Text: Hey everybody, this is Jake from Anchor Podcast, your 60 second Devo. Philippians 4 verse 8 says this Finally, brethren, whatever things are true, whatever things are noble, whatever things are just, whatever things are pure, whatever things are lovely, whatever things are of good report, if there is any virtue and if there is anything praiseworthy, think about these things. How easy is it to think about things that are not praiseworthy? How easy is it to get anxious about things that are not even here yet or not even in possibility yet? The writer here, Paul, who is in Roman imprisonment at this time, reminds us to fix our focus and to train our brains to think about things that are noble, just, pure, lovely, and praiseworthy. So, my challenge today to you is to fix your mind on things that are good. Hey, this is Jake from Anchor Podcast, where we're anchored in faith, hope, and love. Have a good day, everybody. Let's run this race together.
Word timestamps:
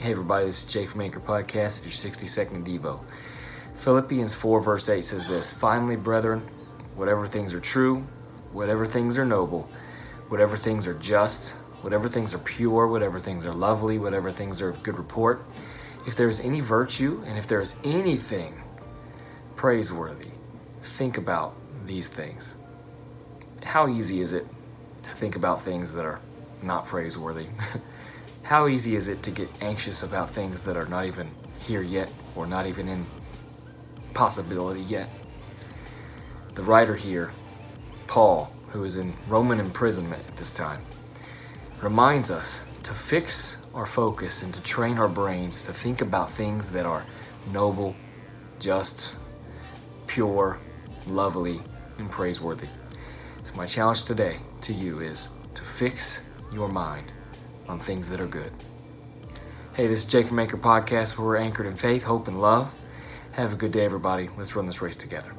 Hey 0.00 0.12
everybody, 0.12 0.46
this 0.46 0.64
is 0.64 0.72
Jake 0.72 0.88
from 0.88 1.02
Anchor 1.02 1.20
Podcast, 1.20 1.84
your 1.84 1.92
60 1.92 2.26
second 2.26 2.66
Devo. 2.66 3.00
Philippians 3.74 4.34
4 4.34 4.62
verse 4.62 4.88
8 4.88 5.04
says 5.04 5.28
this 5.28 5.52
Finally, 5.52 5.96
brethren, 5.96 6.48
whatever 6.96 7.26
things 7.26 7.52
are 7.52 7.60
true, 7.60 8.06
whatever 8.50 8.86
things 8.86 9.18
are 9.18 9.26
noble, 9.26 9.70
whatever 10.28 10.56
things 10.56 10.86
are 10.86 10.94
just, 10.94 11.50
whatever 11.82 12.08
things 12.08 12.32
are 12.32 12.38
pure, 12.38 12.86
whatever 12.86 13.20
things 13.20 13.44
are 13.44 13.52
lovely, 13.52 13.98
whatever 13.98 14.32
things 14.32 14.62
are 14.62 14.70
of 14.70 14.82
good 14.82 14.96
report, 14.96 15.44
if 16.06 16.16
there 16.16 16.30
is 16.30 16.40
any 16.40 16.60
virtue 16.60 17.22
and 17.26 17.36
if 17.36 17.46
there 17.46 17.60
is 17.60 17.76
anything 17.84 18.62
praiseworthy, 19.54 20.30
think 20.80 21.18
about 21.18 21.54
these 21.84 22.08
things. 22.08 22.54
How 23.64 23.86
easy 23.86 24.22
is 24.22 24.32
it 24.32 24.46
to 25.02 25.10
think 25.10 25.36
about 25.36 25.60
things 25.60 25.92
that 25.92 26.06
are 26.06 26.20
not 26.62 26.86
praiseworthy? 26.86 27.48
How 28.42 28.66
easy 28.66 28.96
is 28.96 29.06
it 29.08 29.22
to 29.24 29.30
get 29.30 29.48
anxious 29.60 30.02
about 30.02 30.30
things 30.30 30.62
that 30.62 30.76
are 30.76 30.86
not 30.86 31.06
even 31.06 31.30
here 31.60 31.82
yet 31.82 32.10
or 32.34 32.46
not 32.46 32.66
even 32.66 32.88
in 32.88 33.06
possibility 34.12 34.80
yet? 34.80 35.08
The 36.54 36.62
writer 36.62 36.96
here, 36.96 37.30
Paul, 38.08 38.52
who 38.70 38.82
is 38.82 38.96
in 38.96 39.12
Roman 39.28 39.60
imprisonment 39.60 40.26
at 40.26 40.36
this 40.36 40.52
time, 40.52 40.80
reminds 41.80 42.30
us 42.30 42.64
to 42.82 42.92
fix 42.92 43.56
our 43.72 43.86
focus 43.86 44.42
and 44.42 44.52
to 44.52 44.62
train 44.62 44.98
our 44.98 45.08
brains 45.08 45.64
to 45.64 45.72
think 45.72 46.00
about 46.00 46.30
things 46.32 46.70
that 46.70 46.86
are 46.86 47.06
noble, 47.52 47.94
just, 48.58 49.16
pure, 50.08 50.58
lovely, 51.06 51.60
and 51.98 52.10
praiseworthy. 52.10 52.68
So, 53.44 53.54
my 53.54 53.66
challenge 53.66 54.04
today 54.04 54.38
to 54.62 54.72
you 54.72 55.00
is 55.00 55.28
to 55.54 55.62
fix 55.62 56.20
your 56.52 56.68
mind 56.68 57.12
on 57.70 57.78
things 57.78 58.08
that 58.08 58.20
are 58.20 58.26
good. 58.26 58.52
Hey, 59.74 59.86
this 59.86 60.00
is 60.00 60.04
Jake 60.04 60.26
from 60.26 60.40
Anchor 60.40 60.56
Podcast, 60.56 61.16
where 61.16 61.26
we're 61.26 61.36
anchored 61.36 61.66
in 61.66 61.76
faith, 61.76 62.02
hope, 62.02 62.26
and 62.26 62.40
love. 62.40 62.74
Have 63.32 63.52
a 63.52 63.56
good 63.56 63.70
day, 63.70 63.84
everybody. 63.84 64.28
Let's 64.36 64.56
run 64.56 64.66
this 64.66 64.82
race 64.82 64.96
together. 64.96 65.32